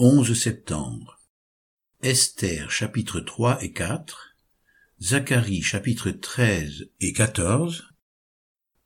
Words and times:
11 0.00 0.32
septembre. 0.32 1.18
Esther 2.02 2.70
chapitre 2.70 3.18
3 3.18 3.64
et 3.64 3.72
4, 3.72 4.36
Zacharie 5.00 5.60
chapitre 5.60 6.12
13 6.12 6.88
et 7.00 7.12
14, 7.12 7.92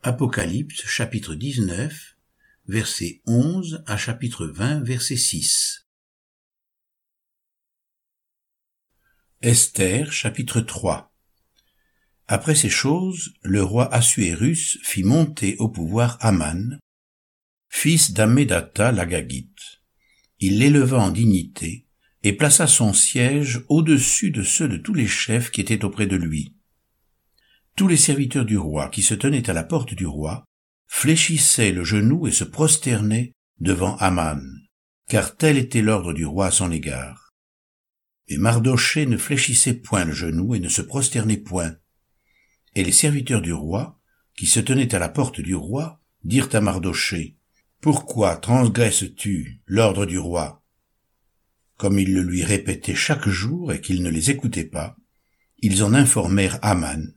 Apocalypse 0.03 0.87
chapitre 0.87 1.35
19, 1.35 2.17
verset 2.67 3.21
11 3.27 3.85
à 3.87 3.99
chapitre 3.99 4.47
20, 4.47 4.85
verset 4.85 5.19
6. 5.19 5.87
Esther 9.43 10.11
chapitre 10.15 10.63
3 10.63 11.13
Après 12.27 12.55
ces 12.55 12.71
choses, 12.71 13.35
le 13.43 13.63
roi 13.63 13.93
Assuérus 13.93 14.79
fit 14.83 15.05
monter 15.05 15.57
au 15.59 15.69
pouvoir 15.69 16.17
Aman, 16.25 16.79
fils 17.69 18.15
d'Amédata 18.15 18.93
l'Agagite 18.93 19.82
il 20.43 20.59
l'éleva 20.59 20.99
en 20.99 21.11
dignité 21.11 21.87
et 22.25 22.33
plaça 22.33 22.67
son 22.67 22.93
siège 22.93 23.65
au-dessus 23.69 24.33
de 24.33 24.43
ceux 24.43 24.67
de 24.67 24.77
tous 24.77 24.93
les 24.93 25.07
chefs 25.07 25.53
qui 25.53 25.61
étaient 25.61 25.85
auprès 25.85 26.09
de 26.09 26.17
lui. 26.17 26.57
Tous 27.77 27.87
les 27.87 27.97
serviteurs 27.97 28.45
du 28.45 28.59
roi 28.59 28.89
qui 28.89 29.03
se 29.03 29.15
tenaient 29.15 29.49
à 29.49 29.53
la 29.53 29.63
porte 29.63 29.95
du 29.95 30.05
roi 30.05 30.45
fléchissaient 30.89 31.71
le 31.71 31.85
genou 31.85 32.27
et 32.27 32.33
se 32.33 32.43
prosternaient 32.43 33.33
devant 33.61 33.97
Aman, 33.99 34.43
car 35.09 35.37
tel 35.37 35.59
était 35.59 35.81
l'ordre 35.81 36.13
du 36.13 36.27
roi 36.27 36.47
à 36.47 36.51
son 36.51 36.73
égard. 36.73 37.31
Et 38.27 38.37
Mardoché 38.37 39.07
ne 39.07 39.19
fléchissait 39.19 39.75
point 39.75 40.05
le 40.05 40.13
genou 40.13 40.57
et 40.57 40.61
ne 40.61 40.69
se 40.69 40.83
prosternait 40.83 41.37
point. 41.37 41.77
Et 42.75 42.83
les 42.83 42.91
serviteurs 42.91 43.43
du 43.43 43.53
roi, 43.53 44.01
qui 44.37 44.47
se 44.47 44.59
tenaient 44.59 44.93
à 44.93 44.99
la 44.99 45.09
porte 45.09 45.41
du 45.41 45.55
roi, 45.55 46.01
dirent 46.25 46.49
à 46.53 46.61
Mardoché, 46.61 47.37
pourquoi 47.83 48.37
transgresses-tu 48.37 49.61
l'ordre 49.67 50.07
du 50.07 50.17
roi? 50.17 50.63
Comme 51.77 51.99
ils 51.99 52.15
le 52.15 52.23
lui 52.23 52.45
répétaient 52.45 52.95
chaque 52.95 53.29
jour 53.29 53.73
et 53.73 53.81
qu'il 53.81 54.05
ne 54.05 54.09
les 54.09 54.31
écoutait 54.31 54.65
pas, 54.65 54.97
ils 55.59 55.83
en 55.83 55.93
informèrent 55.93 56.61
Aman, 56.63 57.13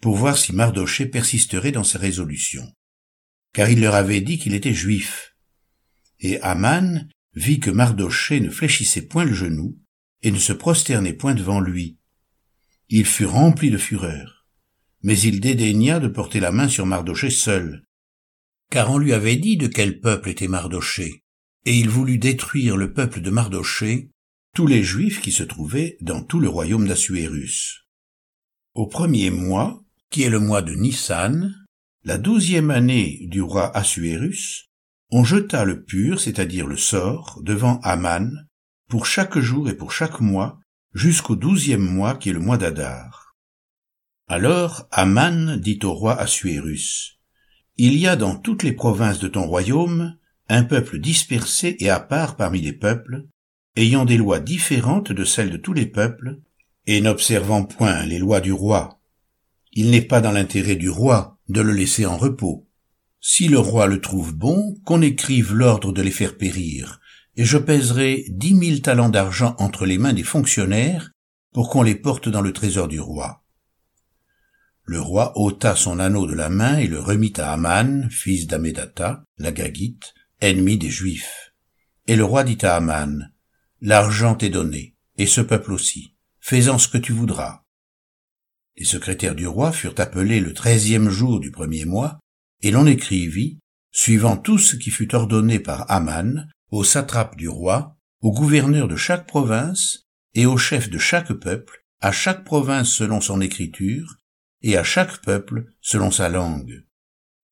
pour 0.00 0.14
voir 0.14 0.38
si 0.38 0.52
Mardoché 0.52 1.06
persisterait 1.06 1.72
dans 1.72 1.82
ses 1.82 1.98
résolutions. 1.98 2.72
Car 3.52 3.68
il 3.68 3.80
leur 3.80 3.96
avait 3.96 4.20
dit 4.20 4.38
qu'il 4.38 4.54
était 4.54 4.72
juif. 4.72 5.34
Et 6.20 6.40
Aman 6.40 7.08
vit 7.34 7.58
que 7.58 7.70
Mardoché 7.70 8.38
ne 8.38 8.50
fléchissait 8.50 9.08
point 9.08 9.24
le 9.24 9.34
genou, 9.34 9.76
et 10.22 10.30
ne 10.30 10.38
se 10.38 10.52
prosternait 10.52 11.14
point 11.14 11.34
devant 11.34 11.58
lui. 11.58 11.98
Il 12.88 13.06
fut 13.06 13.26
rempli 13.26 13.70
de 13.70 13.78
fureur, 13.78 14.46
mais 15.02 15.18
il 15.18 15.40
dédaigna 15.40 15.98
de 15.98 16.06
porter 16.06 16.38
la 16.38 16.52
main 16.52 16.68
sur 16.68 16.86
Mardoché 16.86 17.28
seul, 17.28 17.85
car 18.70 18.90
on 18.90 18.98
lui 18.98 19.12
avait 19.12 19.36
dit 19.36 19.56
de 19.56 19.66
quel 19.66 20.00
peuple 20.00 20.30
était 20.30 20.48
Mardoché, 20.48 21.22
et 21.64 21.78
il 21.78 21.88
voulut 21.88 22.18
détruire 22.18 22.76
le 22.76 22.92
peuple 22.92 23.20
de 23.20 23.30
Mardoché, 23.30 24.10
tous 24.54 24.66
les 24.66 24.82
Juifs 24.82 25.20
qui 25.20 25.32
se 25.32 25.42
trouvaient 25.42 25.96
dans 26.00 26.22
tout 26.22 26.40
le 26.40 26.48
royaume 26.48 26.86
d'Assuérus. 26.86 27.86
Au 28.74 28.86
premier 28.86 29.30
mois, 29.30 29.82
qui 30.10 30.22
est 30.22 30.30
le 30.30 30.40
mois 30.40 30.62
de 30.62 30.74
Nissan, 30.74 31.54
la 32.04 32.18
douzième 32.18 32.70
année 32.70 33.26
du 33.26 33.42
roi 33.42 33.76
Assuérus, 33.76 34.66
on 35.10 35.24
jeta 35.24 35.64
le 35.64 35.84
pur, 35.84 36.20
c'est-à-dire 36.20 36.66
le 36.66 36.76
sort, 36.76 37.40
devant 37.42 37.80
Aman, 37.80 38.46
pour 38.88 39.06
chaque 39.06 39.38
jour 39.38 39.68
et 39.68 39.76
pour 39.76 39.92
chaque 39.92 40.20
mois, 40.20 40.58
jusqu'au 40.94 41.36
douzième 41.36 41.84
mois 41.84 42.16
qui 42.16 42.30
est 42.30 42.32
le 42.32 42.40
mois 42.40 42.58
d'Adar. 42.58 43.34
Alors 44.28 44.86
Aman 44.90 45.56
dit 45.56 45.78
au 45.82 45.92
roi 45.92 46.18
Assuérus, 46.18 47.15
il 47.78 47.96
y 47.98 48.06
a 48.06 48.16
dans 48.16 48.36
toutes 48.36 48.62
les 48.62 48.72
provinces 48.72 49.18
de 49.18 49.28
ton 49.28 49.46
royaume 49.46 50.16
un 50.48 50.62
peuple 50.62 50.98
dispersé 50.98 51.76
et 51.80 51.90
à 51.90 52.00
part 52.00 52.36
parmi 52.36 52.60
les 52.60 52.72
peuples, 52.72 53.26
ayant 53.76 54.04
des 54.04 54.16
lois 54.16 54.40
différentes 54.40 55.12
de 55.12 55.24
celles 55.24 55.50
de 55.50 55.56
tous 55.56 55.72
les 55.72 55.86
peuples, 55.86 56.40
et 56.86 57.00
n'observant 57.00 57.64
point 57.64 58.06
les 58.06 58.18
lois 58.18 58.40
du 58.40 58.52
roi. 58.52 59.00
Il 59.72 59.90
n'est 59.90 60.02
pas 60.02 60.20
dans 60.20 60.30
l'intérêt 60.30 60.76
du 60.76 60.88
roi 60.88 61.38
de 61.48 61.60
le 61.60 61.72
laisser 61.72 62.06
en 62.06 62.16
repos. 62.16 62.66
Si 63.20 63.48
le 63.48 63.58
roi 63.58 63.86
le 63.86 64.00
trouve 64.00 64.34
bon, 64.34 64.76
qu'on 64.84 65.02
écrive 65.02 65.52
l'ordre 65.52 65.92
de 65.92 66.00
les 66.00 66.12
faire 66.12 66.38
périr, 66.38 67.00
et 67.36 67.44
je 67.44 67.58
pèserai 67.58 68.24
dix 68.28 68.54
mille 68.54 68.82
talents 68.82 69.08
d'argent 69.08 69.56
entre 69.58 69.84
les 69.84 69.98
mains 69.98 70.12
des 70.14 70.22
fonctionnaires 70.22 71.10
pour 71.52 71.68
qu'on 71.68 71.82
les 71.82 71.94
porte 71.96 72.28
dans 72.28 72.40
le 72.40 72.52
trésor 72.52 72.88
du 72.88 73.00
roi. 73.00 73.42
Le 74.88 75.00
roi 75.00 75.32
ôta 75.34 75.74
son 75.74 75.98
anneau 75.98 76.28
de 76.28 76.34
la 76.34 76.48
main 76.48 76.78
et 76.78 76.86
le 76.86 77.00
remit 77.00 77.32
à 77.38 77.52
Aman, 77.52 78.08
fils 78.08 78.46
d'Amédata, 78.46 79.24
la 79.36 79.50
Gagite, 79.50 80.14
ennemi 80.40 80.78
des 80.78 80.90
Juifs. 80.90 81.52
Et 82.06 82.14
le 82.14 82.22
roi 82.22 82.44
dit 82.44 82.58
à 82.62 82.76
Aman, 82.76 83.32
L'argent 83.80 84.36
t'est 84.36 84.48
donné, 84.48 84.94
et 85.18 85.26
ce 85.26 85.40
peuple 85.40 85.72
aussi. 85.72 86.14
Fais-en 86.38 86.78
ce 86.78 86.86
que 86.86 86.98
tu 86.98 87.12
voudras. 87.12 87.64
Les 88.76 88.84
secrétaires 88.84 89.34
du 89.34 89.48
roi 89.48 89.72
furent 89.72 89.98
appelés 89.98 90.38
le 90.38 90.54
treizième 90.54 91.10
jour 91.10 91.40
du 91.40 91.50
premier 91.50 91.84
mois, 91.84 92.20
et 92.62 92.70
l'on 92.70 92.86
écrivit, 92.86 93.58
suivant 93.90 94.36
tout 94.36 94.58
ce 94.58 94.76
qui 94.76 94.92
fut 94.92 95.16
ordonné 95.16 95.58
par 95.58 95.90
Aman, 95.90 96.46
au 96.70 96.84
satrape 96.84 97.34
du 97.34 97.48
roi, 97.48 97.96
au 98.20 98.30
gouverneur 98.30 98.86
de 98.86 98.96
chaque 98.96 99.26
province, 99.26 100.06
et 100.34 100.46
au 100.46 100.56
chef 100.56 100.88
de 100.90 100.98
chaque 100.98 101.32
peuple, 101.32 101.84
à 102.00 102.12
chaque 102.12 102.44
province 102.44 102.90
selon 102.90 103.20
son 103.20 103.40
écriture, 103.40 104.20
et 104.66 104.76
à 104.76 104.82
chaque 104.82 105.22
peuple 105.22 105.66
selon 105.80 106.10
sa 106.10 106.28
langue. 106.28 106.84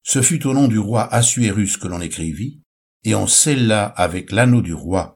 Ce 0.03 0.21
fut 0.21 0.49
au 0.49 0.53
nom 0.53 0.67
du 0.67 0.81
roi 0.81 1.07
Assuérus 1.15 1.77
que 1.77 1.87
l'on 1.87 2.01
écrivit, 2.01 2.61
et 3.05 3.15
on 3.15 3.29
scella 3.29 3.85
avec 3.85 4.33
l'anneau 4.33 4.63
du 4.63 4.75
roi. 4.75 5.15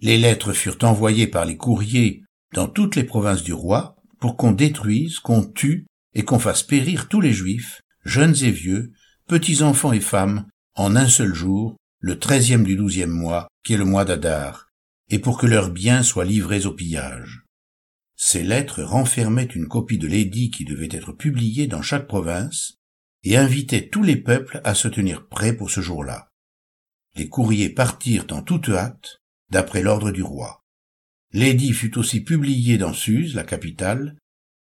Les 0.00 0.16
lettres 0.16 0.54
furent 0.54 0.78
envoyées 0.82 1.26
par 1.26 1.44
les 1.44 1.58
courriers 1.58 2.24
dans 2.54 2.66
toutes 2.66 2.96
les 2.96 3.04
provinces 3.04 3.42
du 3.42 3.52
roi 3.52 3.96
pour 4.20 4.38
qu'on 4.38 4.52
détruise, 4.52 5.18
qu'on 5.18 5.44
tue 5.44 5.86
et 6.14 6.24
qu'on 6.24 6.38
fasse 6.38 6.62
périr 6.62 7.08
tous 7.08 7.20
les 7.20 7.34
juifs, 7.34 7.82
jeunes 8.06 8.36
et 8.42 8.50
vieux, 8.50 8.90
petits 9.26 9.62
enfants 9.62 9.92
et 9.92 10.00
femmes, 10.00 10.46
en 10.76 10.96
un 10.96 11.08
seul 11.08 11.34
jour, 11.34 11.76
le 11.98 12.18
treizième 12.18 12.64
du 12.64 12.76
douzième 12.76 13.10
mois, 13.10 13.48
qui 13.64 13.74
est 13.74 13.78
le 13.78 13.84
mois 13.84 14.06
d'Adar, 14.06 14.68
et 15.10 15.18
pour 15.18 15.36
que 15.36 15.46
leurs 15.46 15.70
biens 15.70 16.02
soient 16.02 16.24
livrés 16.24 16.64
au 16.64 16.72
pillage. 16.72 17.44
Ces 18.22 18.42
lettres 18.42 18.82
renfermaient 18.82 19.44
une 19.46 19.66
copie 19.66 19.96
de 19.96 20.06
l'édit 20.06 20.50
qui 20.50 20.66
devait 20.66 20.90
être 20.90 21.10
publié 21.10 21.66
dans 21.66 21.80
chaque 21.80 22.06
province 22.06 22.74
et 23.22 23.38
invitaient 23.38 23.88
tous 23.88 24.02
les 24.02 24.16
peuples 24.16 24.60
à 24.62 24.74
se 24.74 24.88
tenir 24.88 25.26
prêts 25.26 25.54
pour 25.54 25.70
ce 25.70 25.80
jour-là. 25.80 26.30
Les 27.16 27.30
courriers 27.30 27.70
partirent 27.70 28.26
en 28.30 28.42
toute 28.42 28.68
hâte, 28.68 29.22
d'après 29.48 29.80
l'ordre 29.80 30.10
du 30.10 30.22
roi. 30.22 30.66
L'édit 31.32 31.72
fut 31.72 31.96
aussi 31.96 32.20
publié 32.20 32.76
dans 32.76 32.92
Suse, 32.92 33.34
la 33.34 33.42
capitale, 33.42 34.18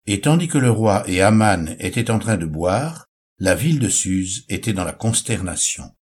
et 0.04 0.20
tandis 0.20 0.48
que 0.48 0.58
le 0.58 0.70
roi 0.70 1.08
et 1.08 1.22
Aman 1.22 1.76
étaient 1.78 2.10
en 2.10 2.18
train 2.18 2.36
de 2.36 2.44
boire, 2.44 3.06
la 3.38 3.54
ville 3.54 3.78
de 3.78 3.88
Suse 3.88 4.44
était 4.50 4.74
dans 4.74 4.84
la 4.84 4.92
consternation. 4.92 5.96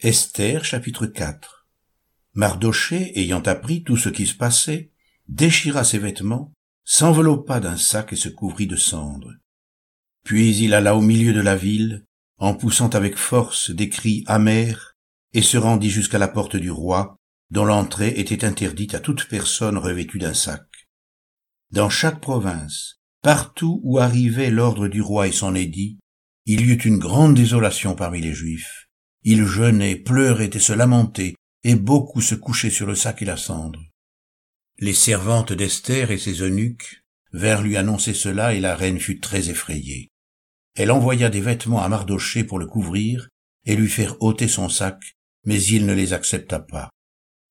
Esther 0.00 0.66
chapitre 0.66 1.06
4 1.06 1.66
Mardoché 2.34 3.18
ayant 3.18 3.42
appris 3.44 3.82
tout 3.82 3.96
ce 3.96 4.10
qui 4.10 4.26
se 4.26 4.34
passait, 4.34 4.92
déchira 5.28 5.84
ses 5.84 5.98
vêtements, 5.98 6.52
s'enveloppa 6.84 7.60
d'un 7.60 7.76
sac 7.76 8.12
et 8.12 8.16
se 8.16 8.28
couvrit 8.28 8.66
de 8.66 8.76
cendres. 8.76 9.34
Puis 10.24 10.56
il 10.56 10.74
alla 10.74 10.96
au 10.96 11.00
milieu 11.00 11.32
de 11.32 11.40
la 11.40 11.56
ville, 11.56 12.04
en 12.38 12.54
poussant 12.54 12.90
avec 12.90 13.16
force 13.16 13.70
des 13.70 13.88
cris 13.88 14.24
amers, 14.26 14.96
et 15.34 15.42
se 15.42 15.58
rendit 15.58 15.90
jusqu'à 15.90 16.18
la 16.18 16.28
porte 16.28 16.56
du 16.56 16.70
roi, 16.70 17.16
dont 17.50 17.64
l'entrée 17.64 18.14
était 18.16 18.44
interdite 18.44 18.94
à 18.94 19.00
toute 19.00 19.28
personne 19.28 19.76
revêtue 19.76 20.18
d'un 20.18 20.34
sac. 20.34 20.66
Dans 21.70 21.90
chaque 21.90 22.20
province, 22.20 23.00
partout 23.22 23.80
où 23.84 23.98
arrivait 23.98 24.50
l'ordre 24.50 24.88
du 24.88 25.02
roi 25.02 25.28
et 25.28 25.32
son 25.32 25.54
édit, 25.54 25.98
il 26.46 26.62
y 26.62 26.72
eut 26.72 26.80
une 26.80 26.98
grande 26.98 27.34
désolation 27.34 27.94
parmi 27.94 28.20
les 28.20 28.32
Juifs. 28.32 28.88
Ils 29.22 29.44
jeûnaient, 29.44 29.96
pleuraient 29.96 30.50
et 30.52 30.58
se 30.58 30.72
lamentaient, 30.72 31.34
et 31.64 31.74
beaucoup 31.74 32.22
se 32.22 32.34
couchaient 32.34 32.70
sur 32.70 32.86
le 32.86 32.94
sac 32.94 33.20
et 33.20 33.26
la 33.26 33.36
cendre. 33.36 33.80
Les 34.80 34.94
servantes 34.94 35.52
d'Esther 35.52 36.12
et 36.12 36.18
ses 36.18 36.40
eunuques 36.40 37.02
vinrent 37.32 37.62
lui 37.62 37.76
annoncer 37.76 38.14
cela 38.14 38.54
et 38.54 38.60
la 38.60 38.76
reine 38.76 39.00
fut 39.00 39.18
très 39.18 39.50
effrayée. 39.50 40.12
Elle 40.76 40.92
envoya 40.92 41.30
des 41.30 41.40
vêtements 41.40 41.82
à 41.82 41.88
Mardoché 41.88 42.44
pour 42.44 42.60
le 42.60 42.66
couvrir 42.66 43.28
et 43.64 43.74
lui 43.74 43.88
faire 43.88 44.22
ôter 44.22 44.46
son 44.46 44.68
sac, 44.68 45.16
mais 45.44 45.60
il 45.60 45.84
ne 45.84 45.94
les 45.94 46.12
accepta 46.12 46.60
pas. 46.60 46.90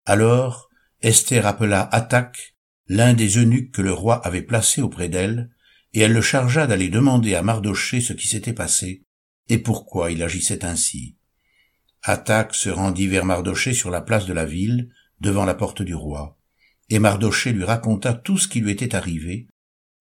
Alors 0.06 0.70
Esther 1.02 1.46
appela 1.46 1.82
Attaque, 1.92 2.56
l'un 2.88 3.14
des 3.14 3.38
eunuques 3.38 3.74
que 3.74 3.82
le 3.82 3.92
roi 3.92 4.26
avait 4.26 4.42
placé 4.42 4.82
auprès 4.82 5.10
d'elle, 5.10 5.50
et 5.94 6.00
elle 6.00 6.14
le 6.14 6.22
chargea 6.22 6.66
d'aller 6.66 6.88
demander 6.88 7.36
à 7.36 7.42
Mardoché 7.42 8.00
ce 8.00 8.14
qui 8.14 8.28
s'était 8.28 8.54
passé 8.54 9.04
et 9.50 9.58
pourquoi 9.58 10.12
il 10.12 10.24
agissait 10.24 10.64
ainsi. 10.64 11.18
Attaque 12.04 12.56
se 12.56 12.70
rendit 12.70 13.08
vers 13.08 13.26
Mardoché 13.26 13.74
sur 13.74 13.90
la 13.90 14.00
place 14.02 14.26
de 14.26 14.34
la 14.34 14.46
ville, 14.46 14.90
devant 15.20 15.44
la 15.44 15.56
porte 15.56 15.82
du 15.82 15.94
roi 15.94 16.37
et 16.90 17.00
Mardoché 17.00 17.52
lui 17.52 17.64
raconta 17.64 18.14
tout 18.14 18.38
ce 18.38 18.48
qui 18.48 18.62
lui 18.62 18.72
était 18.72 18.96
arrivé, 18.96 19.48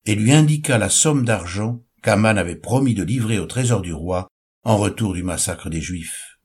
et 0.04 0.14
lui 0.14 0.32
indiqua 0.32 0.78
la 0.78 0.88
somme 0.88 1.24
d'argent 1.24 1.84
qu'Aman 2.02 2.38
avait 2.38 2.56
promis 2.56 2.94
de 2.94 3.02
livrer 3.02 3.38
au 3.38 3.46
trésor 3.46 3.82
du 3.82 3.92
roi 3.92 4.28
en 4.62 4.76
retour 4.76 5.14
du 5.14 5.22
massacre 5.22 5.70
des 5.70 5.80
Juifs. 5.80 6.38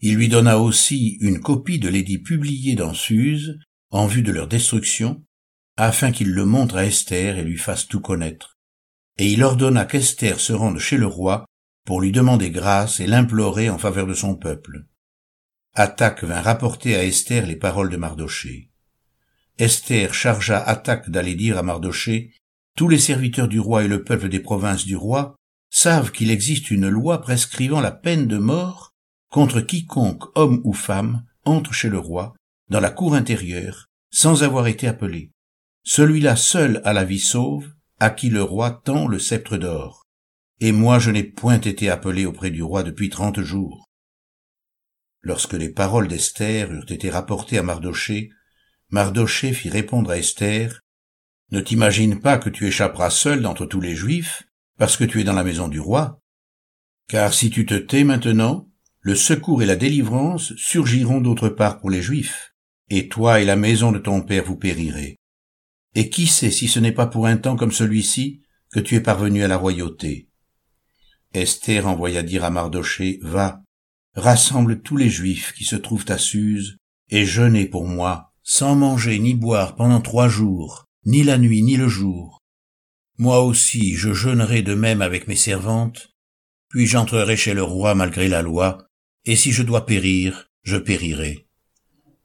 Il 0.00 0.16
lui 0.16 0.28
donna 0.28 0.58
aussi 0.58 1.16
une 1.20 1.40
copie 1.40 1.78
de 1.78 1.88
l'édit 1.88 2.18
publié 2.18 2.74
dans 2.74 2.92
Suse, 2.92 3.58
en 3.90 4.06
vue 4.06 4.22
de 4.22 4.32
leur 4.32 4.48
destruction, 4.48 5.24
afin 5.76 6.10
qu'il 6.10 6.32
le 6.32 6.44
montre 6.44 6.76
à 6.76 6.84
Esther 6.84 7.38
et 7.38 7.44
lui 7.44 7.56
fasse 7.56 7.86
tout 7.86 8.00
connaître. 8.00 8.58
Et 9.18 9.30
il 9.30 9.42
ordonna 9.42 9.84
qu'Esther 9.84 10.40
se 10.40 10.52
rende 10.52 10.78
chez 10.78 10.96
le 10.96 11.06
roi 11.06 11.46
pour 11.84 12.00
lui 12.00 12.12
demander 12.12 12.50
grâce 12.50 13.00
et 13.00 13.06
l'implorer 13.06 13.70
en 13.70 13.78
faveur 13.78 14.06
de 14.06 14.14
son 14.14 14.34
peuple. 14.34 14.86
Attaque 15.74 16.24
vint 16.24 16.42
rapporter 16.42 16.96
à 16.96 17.04
Esther 17.04 17.46
les 17.46 17.56
paroles 17.56 17.90
de 17.90 17.96
Mardoché. 17.96 18.70
Esther 19.58 20.12
chargea 20.12 20.58
Attaque 20.58 21.08
d'aller 21.08 21.34
dire 21.34 21.56
à 21.56 21.62
Mardoché, 21.62 22.34
tous 22.76 22.88
les 22.88 22.98
serviteurs 22.98 23.48
du 23.48 23.58
roi 23.58 23.84
et 23.84 23.88
le 23.88 24.04
peuple 24.04 24.28
des 24.28 24.40
provinces 24.40 24.84
du 24.84 24.96
roi 24.96 25.34
savent 25.70 26.12
qu'il 26.12 26.30
existe 26.30 26.70
une 26.70 26.88
loi 26.88 27.22
prescrivant 27.22 27.80
la 27.80 27.90
peine 27.90 28.26
de 28.26 28.36
mort 28.36 28.92
contre 29.30 29.62
quiconque, 29.62 30.24
homme 30.34 30.60
ou 30.64 30.72
femme, 30.72 31.24
entre 31.44 31.72
chez 31.72 31.88
le 31.88 31.98
roi, 31.98 32.34
dans 32.68 32.80
la 32.80 32.90
cour 32.90 33.14
intérieure, 33.14 33.86
sans 34.10 34.42
avoir 34.42 34.66
été 34.66 34.88
appelé. 34.88 35.30
Celui-là 35.84 36.36
seul 36.36 36.82
a 36.84 36.92
la 36.92 37.04
vie 37.04 37.18
sauve, 37.18 37.72
à 37.98 38.10
qui 38.10 38.28
le 38.28 38.42
roi 38.42 38.82
tend 38.84 39.08
le 39.08 39.18
sceptre 39.18 39.56
d'or. 39.56 40.04
Et 40.60 40.72
moi 40.72 40.98
je 40.98 41.10
n'ai 41.10 41.22
point 41.22 41.60
été 41.60 41.88
appelé 41.88 42.26
auprès 42.26 42.50
du 42.50 42.62
roi 42.62 42.82
depuis 42.82 43.08
trente 43.08 43.40
jours. 43.40 43.86
Lorsque 45.22 45.54
les 45.54 45.70
paroles 45.70 46.08
d'Esther 46.08 46.70
eurent 46.72 46.92
été 46.92 47.08
rapportées 47.10 47.58
à 47.58 47.62
Mardoché, 47.62 48.30
Mardoché 48.90 49.52
fit 49.52 49.68
répondre 49.68 50.10
à 50.10 50.18
Esther, 50.18 50.82
Ne 51.50 51.60
t'imagine 51.60 52.20
pas 52.20 52.38
que 52.38 52.50
tu 52.50 52.66
échapperas 52.66 53.10
seul 53.10 53.42
d'entre 53.42 53.66
tous 53.66 53.80
les 53.80 53.96
Juifs, 53.96 54.44
parce 54.78 54.96
que 54.96 55.04
tu 55.04 55.20
es 55.20 55.24
dans 55.24 55.32
la 55.32 55.44
maison 55.44 55.68
du 55.68 55.80
roi. 55.80 56.20
Car 57.08 57.34
si 57.34 57.50
tu 57.50 57.66
te 57.66 57.74
tais 57.74 58.04
maintenant, 58.04 58.68
le 59.00 59.14
secours 59.14 59.62
et 59.62 59.66
la 59.66 59.76
délivrance 59.76 60.54
surgiront 60.56 61.20
d'autre 61.20 61.48
part 61.48 61.78
pour 61.78 61.90
les 61.90 62.02
Juifs, 62.02 62.54
et 62.88 63.08
toi 63.08 63.40
et 63.40 63.44
la 63.44 63.56
maison 63.56 63.90
de 63.90 63.98
ton 63.98 64.22
père 64.22 64.44
vous 64.44 64.56
périrez. 64.56 65.16
Et 65.94 66.08
qui 66.08 66.26
sait 66.26 66.50
si 66.50 66.68
ce 66.68 66.78
n'est 66.78 66.92
pas 66.92 67.06
pour 67.06 67.26
un 67.26 67.36
temps 67.36 67.56
comme 67.56 67.72
celui-ci 67.72 68.42
que 68.70 68.80
tu 68.80 68.94
es 68.94 69.00
parvenu 69.00 69.42
à 69.42 69.48
la 69.48 69.56
royauté. 69.56 70.28
Esther 71.32 71.86
envoya 71.86 72.22
dire 72.22 72.44
à 72.44 72.50
Mardoché, 72.50 73.18
Va, 73.22 73.62
rassemble 74.14 74.80
tous 74.80 74.96
les 74.96 75.10
Juifs 75.10 75.52
qui 75.54 75.64
se 75.64 75.76
trouvent 75.76 76.04
à 76.08 76.18
Suse, 76.18 76.76
et 77.08 77.24
jeûnez 77.24 77.66
pour 77.66 77.86
moi, 77.86 78.25
sans 78.48 78.76
manger 78.76 79.18
ni 79.18 79.34
boire 79.34 79.74
pendant 79.74 80.00
trois 80.00 80.28
jours, 80.28 80.86
ni 81.04 81.24
la 81.24 81.36
nuit 81.36 81.62
ni 81.62 81.76
le 81.76 81.88
jour. 81.88 82.44
Moi 83.18 83.40
aussi 83.40 83.96
je 83.96 84.12
jeûnerai 84.12 84.62
de 84.62 84.74
même 84.74 85.02
avec 85.02 85.26
mes 85.26 85.34
servantes, 85.34 86.14
puis 86.68 86.86
j'entrerai 86.86 87.36
chez 87.36 87.54
le 87.54 87.64
roi 87.64 87.96
malgré 87.96 88.28
la 88.28 88.42
loi, 88.42 88.88
et 89.24 89.34
si 89.34 89.50
je 89.50 89.64
dois 89.64 89.84
périr, 89.84 90.48
je 90.62 90.76
périrai. 90.76 91.48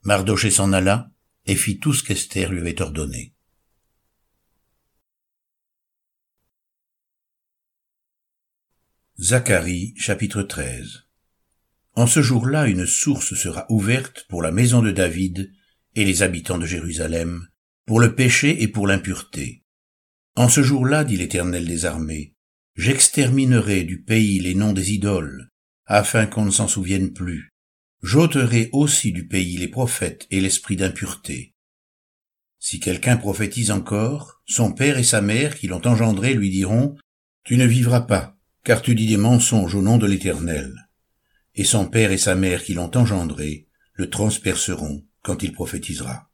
Mardoché 0.04 0.52
s'en 0.52 0.74
alla, 0.74 1.10
et 1.48 1.56
fit 1.56 1.80
tout 1.80 1.92
ce 1.92 2.04
qu'Esther 2.04 2.52
lui 2.52 2.60
avait 2.60 2.84
ordonné. 2.84 3.34
Zacharie 9.20 9.96
chapitre 9.98 10.44
13 10.44 11.08
En 11.96 12.06
ce 12.06 12.22
jour-là 12.22 12.68
une 12.68 12.86
source 12.86 13.34
sera 13.34 13.66
ouverte 13.70 14.28
pour 14.30 14.44
la 14.44 14.52
maison 14.52 14.84
de 14.84 14.92
David 14.92 15.52
et 15.96 16.06
les 16.06 16.24
habitants 16.24 16.58
de 16.58 16.66
Jérusalem, 16.66 17.48
pour 17.86 18.00
le 18.00 18.16
péché 18.16 18.64
et 18.64 18.68
pour 18.68 18.88
l'impureté. 18.88 19.64
En 20.36 20.48
ce 20.48 20.64
jour-là, 20.64 21.04
dit 21.04 21.18
l'Éternel 21.18 21.68
des 21.68 21.86
armées, 21.86 22.36
j'exterminerai 22.76 23.84
du 23.84 24.02
pays 24.02 24.40
les 24.40 24.56
noms 24.56 24.74
des 24.74 24.94
idoles, 24.94 25.50
afin 25.86 26.26
qu'on 26.26 26.46
ne 26.46 26.52
s'en 26.52 26.68
souvienne 26.68 27.12
plus. 27.12 27.50
J'ôterai 28.02 28.70
aussi 28.72 29.12
du 29.12 29.28
pays 29.28 29.58
les 29.58 29.68
prophètes 29.68 30.26
et 30.32 30.40
l'esprit 30.40 30.76
d'impureté. 30.76 31.54
Si 32.60 32.80
quelqu'un 32.80 33.18
prophétise 33.18 33.72
encore, 33.72 34.42
son 34.46 34.72
père 34.72 34.98
et 34.98 35.04
sa 35.04 35.22
mère 35.22 35.56
qui 35.56 35.68
l'ont 35.68 35.86
engendré 35.86 36.34
lui 36.34 36.50
diront, 36.50 36.96
Tu 37.44 37.58
ne 37.58 37.66
vivras 37.66 38.02
pas, 38.02 38.38
car 38.64 38.82
tu 38.82 38.96
dis 38.96 39.08
des 39.08 39.18
mensonges 39.18 39.76
au 39.76 39.82
nom 39.82 39.98
de 39.98 40.08
l'Éternel. 40.08 40.74
Et 41.56 41.64
son 41.64 41.88
père 41.88 42.12
et 42.12 42.18
sa 42.18 42.36
mère 42.36 42.64
qui 42.64 42.74
l'ont 42.74 42.96
engendré 42.96 43.68
le 43.94 44.10
transperceront 44.10 45.06
quand 45.24 45.44
il 45.44 45.54
prophétisera. 45.54 46.30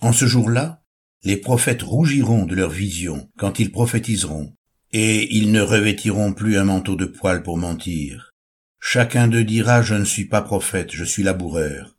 En 0.00 0.12
ce 0.12 0.26
jour-là, 0.26 0.82
les 1.22 1.36
prophètes 1.36 1.82
rougiront 1.82 2.44
de 2.44 2.54
leur 2.54 2.70
vision 2.70 3.30
quand 3.36 3.58
ils 3.58 3.72
prophétiseront, 3.72 4.54
et 4.92 5.34
ils 5.34 5.50
ne 5.50 5.60
revêtiront 5.60 6.32
plus 6.32 6.56
un 6.58 6.64
manteau 6.64 6.96
de 6.96 7.06
poil 7.06 7.42
pour 7.42 7.58
mentir. 7.58 8.34
Chacun 8.78 9.26
d'eux 9.26 9.44
dira 9.44 9.82
Je 9.82 9.94
ne 9.94 10.04
suis 10.04 10.26
pas 10.26 10.42
prophète, 10.42 10.92
je 10.92 11.04
suis 11.04 11.22
laboureur. 11.24 11.96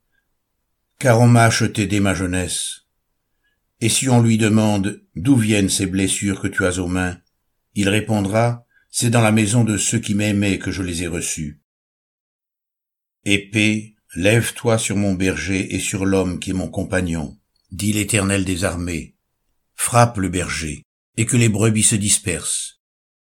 Car 0.99 1.19
on 1.19 1.27
m'a 1.27 1.43
acheté 1.43 1.85
dès 1.85 1.99
ma 1.99 2.13
jeunesse. 2.13 2.87
Et 3.81 3.89
si 3.89 4.09
on 4.09 4.21
lui 4.21 4.37
demande 4.37 5.03
D'où 5.15 5.35
viennent 5.35 5.69
ces 5.69 5.85
blessures 5.85 6.39
que 6.39 6.47
tu 6.47 6.65
as 6.65 6.79
aux 6.79 6.87
mains? 6.87 7.19
Il 7.75 7.89
répondra 7.89 8.65
C'est 8.89 9.09
dans 9.09 9.21
la 9.21 9.33
maison 9.33 9.63
de 9.63 9.77
ceux 9.77 9.99
qui 9.99 10.15
m'aimaient 10.15 10.59
que 10.59 10.71
je 10.71 10.81
les 10.81 11.03
ai 11.03 11.07
reçus. 11.07 11.61
Épée, 13.25 13.96
lève-toi 14.15 14.77
sur 14.77 14.95
mon 14.95 15.13
berger 15.13 15.75
et 15.75 15.79
sur 15.79 16.05
l'homme 16.05 16.39
qui 16.39 16.51
est 16.51 16.53
mon 16.53 16.69
compagnon, 16.69 17.37
dit 17.71 17.93
l'Éternel 17.93 18.45
des 18.45 18.63
armées. 18.63 19.15
Frappe 19.75 20.17
le 20.17 20.29
berger, 20.29 20.83
et 21.17 21.25
que 21.25 21.37
les 21.37 21.49
brebis 21.49 21.83
se 21.83 21.95
dispersent, 21.95 22.81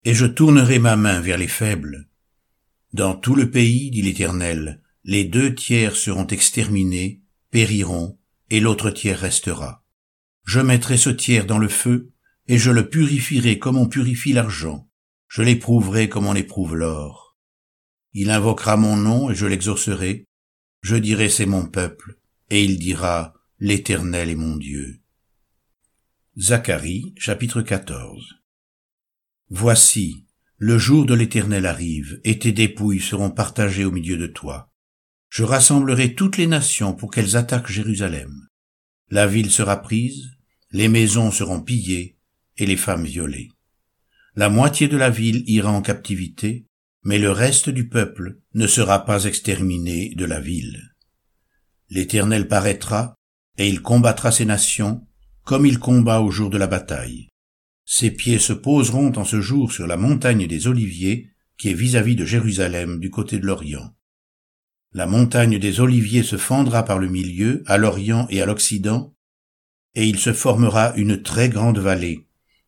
et 0.04 0.14
je 0.14 0.26
tournerai 0.26 0.80
ma 0.80 0.96
main 0.96 1.22
vers 1.22 1.38
les 1.38 1.48
faibles, 1.48 2.10
dans 2.94 3.16
tout 3.16 3.34
le 3.34 3.50
pays, 3.50 3.90
dit 3.90 4.04
l'Éternel, 4.04 4.84
les 5.04 5.26
deux 5.26 5.56
tiers 5.56 5.96
seront 5.96 6.28
exterminés, 6.28 7.24
périront, 7.50 8.20
et 8.52 8.60
l'autre 8.60 8.92
tiers 8.92 9.20
restera. 9.20 9.84
Je 10.46 10.60
mettrai 10.60 10.98
ce 10.98 11.10
tiers 11.10 11.48
dans 11.48 11.58
le 11.58 11.70
feu, 11.70 12.12
et 12.48 12.60
je 12.60 12.70
le 12.70 12.88
purifierai 12.88 13.58
comme 13.58 13.78
on 13.78 13.88
purifie 13.88 14.32
l'argent. 14.32 14.88
Je 15.28 15.42
l'éprouverai 15.42 16.08
comme 16.08 16.28
on 16.28 16.36
éprouve 16.36 16.76
l'or. 16.76 17.36
Il 18.14 18.30
invoquera 18.30 18.78
mon 18.78 18.96
nom, 18.96 19.32
et 19.32 19.36
je 19.36 19.48
l'exaucerai. 19.48 20.28
Je 20.84 20.98
dirai 20.98 21.30
c'est 21.30 21.46
mon 21.46 21.66
peuple, 21.66 22.18
et 22.50 22.62
il 22.62 22.78
dira, 22.78 23.34
l'Éternel 23.58 24.30
est 24.30 24.36
mon 24.36 24.58
Dieu. 24.58 25.00
Zacharie, 26.38 27.14
chapitre 27.18 27.62
14 27.62 28.42
Voici, 29.50 30.26
le 30.58 30.78
jour 30.78 31.06
de 31.06 31.14
l'Éternel 31.14 31.68
arrive, 31.68 32.20
et 32.26 32.38
tes 32.38 32.52
dépouilles 32.52 33.00
seront 33.00 33.32
partagées 33.32 33.86
au 33.86 33.92
milieu 33.92 34.18
de 34.18 34.28
toi. 34.28 34.74
Je 35.30 35.44
rassemblerai 35.44 36.16
toutes 36.16 36.36
les 36.36 36.48
nations 36.48 36.94
pour 36.94 37.12
qu'elles 37.12 37.38
attaquent 37.38 37.72
Jérusalem. 37.72 38.50
La 39.10 39.26
ville 39.26 39.52
sera 39.52 39.82
prise, 39.82 40.32
les 40.72 40.90
maisons 40.90 41.32
seront 41.32 41.62
pillées, 41.62 42.18
et 42.58 42.66
les 42.66 42.78
femmes 42.78 43.06
violées. 43.06 43.52
La 44.36 44.50
moitié 44.50 44.90
de 44.90 44.98
la 44.98 45.10
ville 45.10 45.46
ira 45.48 45.72
en 45.72 45.82
captivité, 45.82 46.68
mais 47.04 47.20
le 47.20 47.32
reste 47.32 47.70
du 47.70 47.88
peuple 47.88 48.40
ne 48.54 48.68
sera 48.68 49.06
pas 49.06 49.26
exterminé 49.26 50.14
de 50.16 50.26
la 50.26 50.40
ville. 50.40 50.94
L'Éternel 51.90 52.48
paraîtra, 52.48 53.16
et 53.58 53.68
il 53.68 53.82
combattra 53.82 54.32
ces 54.32 54.46
nations, 54.46 55.06
comme 55.44 55.66
il 55.66 55.80
combat 55.80 56.22
au 56.22 56.32
jour 56.32 56.50
de 56.50 56.58
la 56.58 56.68
bataille. 56.68 57.30
Ses 57.86 58.12
pieds 58.12 58.40
se 58.40 58.54
poseront 58.54 59.12
en 59.18 59.26
ce 59.26 59.42
jour 59.42 59.72
sur 59.72 59.88
la 59.88 59.98
montagne 59.98 60.48
des 60.48 60.68
Oliviers, 60.68 61.30
qui 61.58 61.70
est 61.70 61.74
vis-à-vis 61.74 62.16
de 62.16 62.26
Jérusalem 62.26 63.00
du 63.00 63.10
côté 63.10 63.40
de 63.40 63.46
l'Orient. 63.46 63.94
La 64.94 65.06
montagne 65.06 65.60
des 65.60 65.80
Oliviers 65.80 66.24
se 66.24 66.38
fendra 66.38 66.84
par 66.84 67.00
le 67.00 67.10
milieu, 67.10 67.64
à 67.66 67.78
l'Orient 67.78 68.28
et 68.30 68.42
à 68.42 68.46
l'Occident, 68.46 69.14
et 69.96 70.08
il 70.08 70.18
se 70.20 70.34
formera 70.34 70.94
une 70.96 71.22
très 71.22 71.50
grande 71.50 71.80
vallée. 71.80 72.28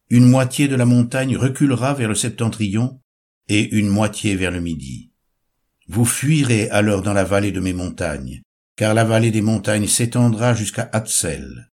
Une 0.09 0.29
moitié 0.29 0.67
de 0.67 0.75
la 0.75 0.85
montagne 0.85 1.37
reculera 1.37 1.93
vers 1.93 2.09
le 2.09 2.15
septentrion, 2.15 2.99
et 3.47 3.75
une 3.75 3.89
moitié 3.89 4.35
vers 4.35 4.51
le 4.51 4.59
midi. 4.59 5.11
Vous 5.87 6.05
fuirez 6.05 6.69
alors 6.69 7.01
dans 7.01 7.13
la 7.13 7.23
vallée 7.23 7.51
de 7.51 7.59
mes 7.59 7.73
montagnes, 7.73 8.41
car 8.75 8.93
la 8.93 9.03
vallée 9.03 9.31
des 9.31 9.41
montagnes 9.41 9.87
s'étendra 9.87 10.53
jusqu'à 10.53 10.89
Hatsel. 10.91 11.71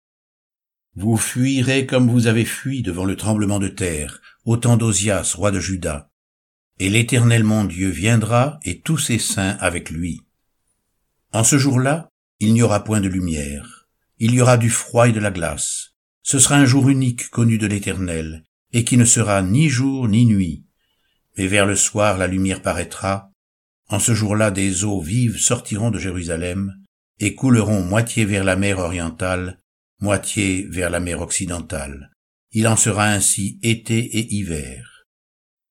Vous 0.95 1.17
fuirez 1.17 1.85
comme 1.85 2.09
vous 2.09 2.27
avez 2.27 2.45
fui 2.45 2.81
devant 2.81 3.05
le 3.05 3.15
tremblement 3.15 3.59
de 3.59 3.67
terre, 3.67 4.21
au 4.45 4.57
temps 4.57 4.77
d'Osias, 4.77 5.33
roi 5.35 5.51
de 5.51 5.59
Juda. 5.59 6.09
Et 6.79 6.89
l'Éternel 6.89 7.43
mon 7.43 7.65
Dieu 7.65 7.89
viendra, 7.89 8.59
et 8.63 8.79
tous 8.79 8.97
ses 8.97 9.19
saints 9.19 9.57
avec 9.59 9.89
lui. 9.89 10.21
En 11.33 11.43
ce 11.43 11.57
jour-là, 11.57 12.09
il 12.39 12.53
n'y 12.53 12.61
aura 12.61 12.83
point 12.83 13.01
de 13.01 13.09
lumière. 13.09 13.87
Il 14.19 14.33
y 14.33 14.41
aura 14.41 14.57
du 14.57 14.69
froid 14.69 15.07
et 15.07 15.11
de 15.11 15.19
la 15.19 15.31
glace. 15.31 15.95
Ce 16.23 16.39
sera 16.39 16.55
un 16.55 16.65
jour 16.65 16.89
unique 16.89 17.29
connu 17.29 17.57
de 17.57 17.67
l'Éternel, 17.67 18.43
et 18.73 18.83
qui 18.83 18.97
ne 18.97 19.05
sera 19.05 19.41
ni 19.41 19.69
jour 19.69 20.07
ni 20.07 20.25
nuit. 20.25 20.66
Mais 21.37 21.47
vers 21.47 21.65
le 21.65 21.75
soir 21.75 22.17
la 22.17 22.27
lumière 22.27 22.61
paraîtra. 22.61 23.31
En 23.89 23.99
ce 23.99 24.13
jour-là 24.13 24.51
des 24.51 24.83
eaux 24.83 25.01
vives 25.01 25.37
sortiront 25.37 25.91
de 25.91 25.99
Jérusalem, 25.99 26.73
et 27.19 27.35
couleront 27.35 27.81
moitié 27.81 28.25
vers 28.25 28.43
la 28.43 28.55
mer 28.55 28.79
orientale, 28.79 29.59
moitié 30.01 30.67
vers 30.69 30.89
la 30.89 30.99
mer 30.99 31.21
occidentale. 31.21 32.11
Il 32.51 32.67
en 32.67 32.75
sera 32.75 33.05
ainsi 33.05 33.59
été 33.61 33.97
et 33.97 34.33
hiver. 34.33 35.05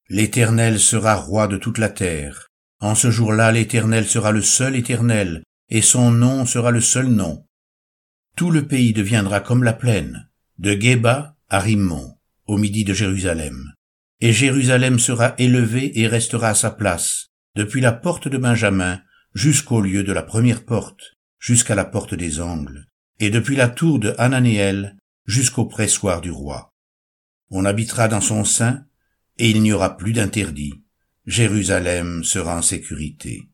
L'Éternel 0.08 0.78
sera 0.78 1.14
roi 1.14 1.48
de 1.48 1.56
toute 1.56 1.78
la 1.78 1.88
terre, 1.88 2.48
En 2.78 2.94
ce 2.94 3.10
jour-là, 3.10 3.52
l'Éternel 3.52 4.06
sera 4.06 4.32
le 4.32 4.42
seul 4.42 4.76
Éternel, 4.76 5.42
et 5.70 5.80
son 5.80 6.10
nom 6.10 6.44
sera 6.44 6.70
le 6.70 6.82
seul 6.82 7.06
nom. 7.06 7.46
Tout 8.36 8.50
le 8.50 8.66
pays 8.66 8.92
deviendra 8.92 9.40
comme 9.40 9.64
la 9.64 9.72
plaine, 9.72 10.28
de 10.58 10.78
Geba 10.78 11.36
à 11.48 11.58
Rimmon, 11.58 12.18
au 12.46 12.58
midi 12.58 12.84
de 12.84 12.92
Jérusalem. 12.92 13.72
Et 14.20 14.32
Jérusalem 14.32 14.98
sera 14.98 15.34
élevée 15.38 15.98
et 16.00 16.06
restera 16.06 16.48
à 16.48 16.54
sa 16.54 16.70
place, 16.70 17.28
depuis 17.54 17.80
la 17.80 17.92
porte 17.92 18.28
de 18.28 18.38
Benjamin 18.38 19.00
jusqu'au 19.34 19.80
lieu 19.80 20.02
de 20.02 20.12
la 20.12 20.22
première 20.22 20.64
porte, 20.64 21.16
jusqu'à 21.38 21.74
la 21.74 21.84
porte 21.84 22.14
des 22.14 22.40
angles, 22.40 22.86
et 23.20 23.30
depuis 23.30 23.56
la 23.56 23.68
tour 23.68 23.98
de 23.98 24.14
Hananéel 24.16 24.96
jusqu'au 25.26 25.66
pressoir 25.66 26.20
du 26.20 26.30
roi. 26.30 26.72
On 27.50 27.64
habitera 27.64 28.08
dans 28.08 28.20
son 28.20 28.44
sein, 28.44 28.86
et 29.38 29.50
il 29.50 29.62
n'y 29.62 29.72
aura 29.72 29.96
plus 29.96 30.12
d'interdit. 30.12 30.82
Jérusalem 31.26 32.24
sera 32.24 32.56
en 32.56 32.62
sécurité. 32.62 33.50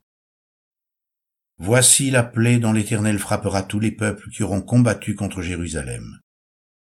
Voici 1.58 2.10
la 2.10 2.22
plaie 2.22 2.58
dont 2.58 2.72
l'Éternel 2.72 3.18
frappera 3.18 3.62
tous 3.62 3.80
les 3.80 3.92
peuples 3.92 4.30
qui 4.30 4.42
auront 4.42 4.62
combattu 4.62 5.14
contre 5.14 5.42
Jérusalem. 5.42 6.18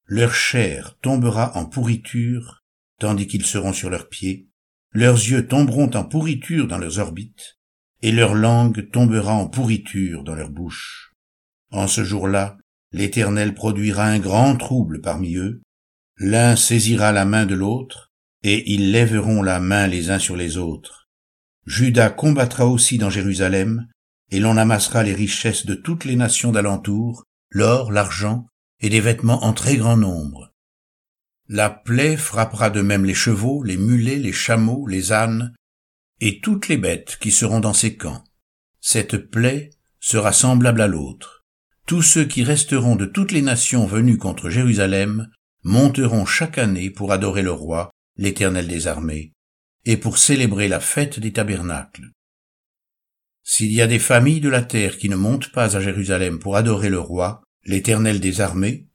Leur 0.06 0.34
chair 0.34 0.98
tombera 1.02 1.56
en 1.58 1.66
pourriture, 1.66 2.61
tandis 3.02 3.26
qu'ils 3.26 3.48
seront 3.48 3.74
sur 3.74 3.90
leurs 3.90 4.10
pieds, 4.10 4.48
leurs 4.94 5.16
yeux 5.16 5.48
tomberont 5.48 5.90
en 5.96 6.04
pourriture 6.04 6.68
dans 6.68 6.78
leurs 6.78 7.00
orbites, 7.00 7.58
et 8.04 8.12
leur 8.12 8.36
langue 8.36 8.92
tombera 8.92 9.34
en 9.34 9.48
pourriture 9.48 10.24
dans 10.24 10.36
leur 10.36 10.52
bouche. 10.52 11.16
En 11.72 11.88
ce 11.88 12.04
jour-là, 12.04 12.58
l'Éternel 12.92 13.56
produira 13.56 14.06
un 14.06 14.20
grand 14.20 14.56
trouble 14.56 15.02
parmi 15.02 15.36
eux, 15.36 15.64
l'un 16.18 16.56
saisira 16.56 17.12
la 17.12 17.26
main 17.26 17.48
de 17.48 17.56
l'autre, 17.56 18.12
et 18.44 18.72
ils 18.72 18.92
lèveront 18.92 19.42
la 19.42 19.60
main 19.60 19.88
les 19.88 20.12
uns 20.12 20.20
sur 20.20 20.36
les 20.36 20.58
autres. 20.58 21.10
Judas 21.66 22.12
combattra 22.12 22.68
aussi 22.68 23.00
dans 23.00 23.10
Jérusalem, 23.10 23.88
et 24.30 24.40
l'on 24.40 24.58
amassera 24.58 25.02
les 25.02 25.16
richesses 25.16 25.66
de 25.66 25.74
toutes 25.74 26.06
les 26.06 26.16
nations 26.16 26.52
d'alentour, 26.52 27.24
l'or, 27.50 27.92
l'argent, 27.92 28.46
et 28.80 28.90
des 28.90 29.02
vêtements 29.02 29.44
en 29.44 29.54
très 29.54 29.78
grand 29.78 29.98
nombre. 29.98 30.51
La 31.54 31.70
plaie 31.70 32.16
frappera 32.16 32.70
de 32.70 32.82
même 32.82 33.04
les 33.04 33.14
chevaux, 33.14 33.62
les 33.62 33.76
mulets, 33.76 34.20
les 34.20 34.32
chameaux, 34.32 34.88
les 34.88 35.12
ânes, 35.12 35.54
et 36.22 36.40
toutes 36.40 36.70
les 36.70 36.78
bêtes 36.78 37.18
qui 37.20 37.30
seront 37.30 37.60
dans 37.60 37.74
ces 37.74 37.98
camps. 37.98 38.24
Cette 38.80 39.18
plaie 39.18 39.72
sera 40.00 40.32
semblable 40.32 40.80
à 40.80 40.88
l'autre. 40.88 41.44
Tous 41.86 42.04
ceux 42.04 42.24
qui 42.24 42.46
resteront 42.46 42.96
de 42.96 43.06
toutes 43.06 43.34
les 43.34 43.42
nations 43.42 43.86
venues 43.86 44.18
contre 44.18 44.50
Jérusalem 44.50 45.30
monteront 45.66 46.26
chaque 46.26 46.58
année 46.58 46.90
pour 46.90 47.12
adorer 47.12 47.42
le 47.42 47.52
roi, 47.52 47.92
l'Éternel 48.16 48.70
des 48.70 48.88
armées, 48.88 49.34
et 49.84 49.98
pour 49.98 50.20
célébrer 50.20 50.70
la 50.70 50.80
fête 50.80 51.20
des 51.20 51.34
tabernacles. 51.34 52.12
S'il 53.44 53.74
y 53.74 53.82
a 53.82 53.88
des 53.88 54.00
familles 54.00 54.40
de 54.40 54.48
la 54.48 54.62
terre 54.62 54.98
qui 54.98 55.10
ne 55.10 55.18
montent 55.18 55.52
pas 55.52 55.76
à 55.76 55.82
Jérusalem 55.82 56.40
pour 56.40 56.56
adorer 56.56 56.88
le 56.88 57.00
roi, 57.02 57.44
l'Éternel 57.66 58.22
des 58.22 58.40
armées, 58.40 58.88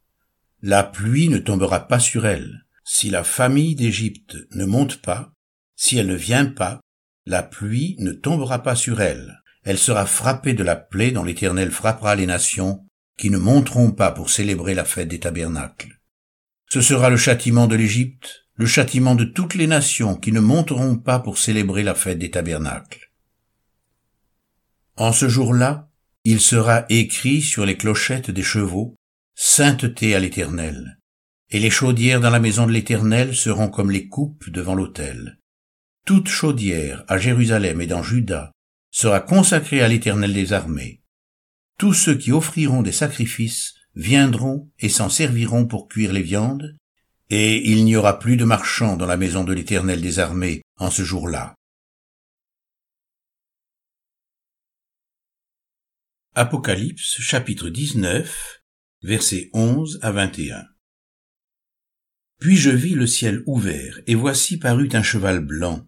la 0.67 0.83
pluie 0.83 1.29
ne 1.29 1.39
tombera 1.39 1.87
pas 1.87 2.01
sur 2.01 2.27
elles. 2.27 2.67
Si 2.83 3.09
la 3.09 3.23
famille 3.23 3.77
d'Égypte 3.77 4.37
ne 4.51 4.65
monte 4.65 5.01
pas, 5.01 5.33
si 5.77 5.97
elle 5.97 6.09
ne 6.09 6.17
vient 6.17 6.47
pas, 6.47 6.81
la 7.25 7.45
pluie 7.45 7.95
ne 8.01 8.11
tombera 8.11 8.65
pas 8.65 8.75
sur 8.75 9.01
elle. 9.01 9.43
Elle 9.63 9.79
sera 9.79 10.07
frappée 10.07 10.55
de 10.55 10.65
la 10.65 10.75
plaie 10.75 11.13
dont 11.13 11.23
l'Éternel 11.23 11.71
frappera 11.71 12.17
les 12.17 12.27
nations 12.27 12.85
qui 13.17 13.31
ne 13.31 13.39
monteront 13.39 13.93
pas 13.93 14.11
pour 14.11 14.29
célébrer 14.29 14.75
la 14.75 14.85
fête 14.85 15.07
des 15.07 15.21
tabernacles. 15.21 16.01
Ce 16.69 16.81
sera 16.81 17.11
le 17.11 17.17
châtiment 17.17 17.69
de 17.69 17.77
l'Égypte, 17.77 18.49
le 18.55 18.67
châtiment 18.67 19.15
de 19.15 19.25
toutes 19.25 19.55
les 19.55 19.69
nations 19.69 20.17
qui 20.17 20.33
ne 20.33 20.41
monteront 20.41 20.97
pas 20.97 21.21
pour 21.21 21.39
célébrer 21.39 21.85
la 21.85 21.95
fête 21.95 22.19
des 22.19 22.33
tabernacles. 22.33 23.13
En 24.97 25.13
ce 25.13 25.29
jour-là, 25.29 25.89
il 26.25 26.41
sera 26.41 26.87
écrit 26.89 27.41
sur 27.41 27.65
les 27.65 27.77
clochettes 27.77 28.33
des 28.33 28.43
chevaux, 28.43 28.97
Sainteté 29.39 30.15
à 30.15 30.19
l'Éternel, 30.19 30.99
et 31.51 31.61
les 31.61 31.69
chaudières 31.69 32.23
dans 32.23 32.31
la 32.31 32.41
maison 32.41 32.67
de 32.67 32.73
l'Éternel 32.73 33.37
seront 33.37 33.69
comme 33.69 33.91
les 33.91 34.09
coupes 34.09 34.49
devant 34.49 34.75
l'autel. 34.75 35.39
Toute 36.07 36.29
chaudière 36.29 37.05
à 37.07 37.19
Jérusalem 37.19 37.83
et 37.83 37.87
dans 37.87 38.03
Juda 38.03 38.51
sera 38.91 39.21
consacrée 39.21 39.83
à 39.83 39.89
l'Éternel 39.89 40.33
des 40.33 40.55
armées. 40.55 41.03
Tous 41.79 41.93
ceux 41.93 42.17
qui 42.17 42.33
offriront 42.33 42.81
des 42.81 42.93
sacrifices 42.93 43.75
viendront 43.95 44.71
et 44.79 44.89
s'en 44.89 45.11
serviront 45.11 45.67
pour 45.67 45.87
cuire 45.87 46.15
les 46.15 46.23
viandes, 46.23 46.75
et 47.29 47.71
il 47.71 47.85
n'y 47.85 47.95
aura 47.95 48.19
plus 48.19 48.39
de 48.39 48.47
marchands 48.47 48.97
dans 48.97 49.05
la 49.05 49.19
maison 49.19 49.45
de 49.45 49.53
l'Éternel 49.53 50.01
des 50.01 50.19
armées 50.19 50.63
en 50.79 50.91
ce 50.91 51.03
jour-là. 51.03 51.55
Apocalypse 56.35 57.21
chapitre 57.21 57.69
19 57.69 58.63
versets 59.07 59.51
11 59.53 60.01
à 60.03 60.11
21 60.11 60.65
Puis 62.41 62.57
je 62.57 62.71
vis 62.71 62.97
le 62.97 63.07
ciel 63.07 63.45
ouvert, 63.47 64.01
et 64.09 64.17
voici 64.17 64.59
parut 64.59 64.89
un 64.95 65.03
cheval 65.05 65.39
blanc. 65.39 65.87